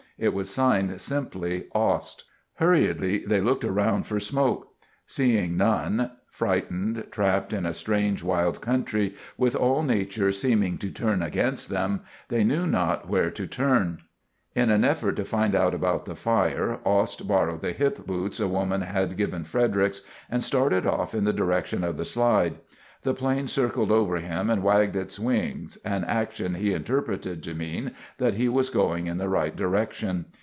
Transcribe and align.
It 0.17 0.35
was 0.35 0.51
signed 0.51 1.01
simply, 1.01 1.65
"Ost." 1.73 2.25
Hurriedly 2.57 3.25
they 3.25 3.41
looked 3.41 3.63
around 3.65 4.05
for 4.05 4.19
smoke. 4.19 4.67
Seeing 5.07 5.57
none, 5.57 6.11
frightened, 6.29 7.07
trapped 7.09 7.51
in 7.53 7.65
a 7.65 7.73
strange, 7.73 8.21
wild 8.23 8.61
country, 8.61 9.15
with 9.35 9.55
all 9.55 9.81
nature 9.81 10.31
seeming 10.31 10.77
to 10.77 10.91
turn 10.91 11.23
against 11.23 11.69
them, 11.71 12.01
they 12.27 12.43
knew 12.43 12.67
not 12.67 13.09
where 13.09 13.31
to 13.31 13.47
turn. 13.47 14.03
[Illustration: 14.53 14.83
Helicopter 14.83 14.83
evacuation.] 14.83 14.83
In 14.83 14.83
an 14.83 14.91
effort 14.91 15.15
to 15.15 15.37
find 15.37 15.55
out 15.55 15.73
about 15.73 16.05
the 16.05 16.15
fire, 16.15 16.77
Ost 16.85 17.27
borrowed 17.27 17.61
the 17.63 17.71
hip 17.71 18.05
boots 18.05 18.39
a 18.39 18.47
woman 18.47 18.81
had 18.81 19.17
given 19.17 19.43
Fredericks 19.43 20.03
and 20.29 20.43
started 20.43 20.85
off 20.85 21.15
in 21.15 21.23
the 21.23 21.33
direction 21.33 21.83
of 21.83 21.97
the 21.97 22.05
slide. 22.05 22.57
The 23.03 23.15
plane 23.15 23.47
circled 23.47 23.91
over 23.91 24.17
him 24.17 24.51
and 24.51 24.61
wagged 24.61 24.95
its 24.95 25.17
wings, 25.17 25.75
an 25.77 26.03
action 26.03 26.53
he 26.53 26.71
interpreted 26.71 27.41
to 27.41 27.55
mean 27.55 27.93
that 28.19 28.35
he 28.35 28.47
was 28.47 28.69
going 28.69 29.07
in 29.07 29.17
the 29.17 29.27
right 29.27 29.55
direction. 29.55 30.25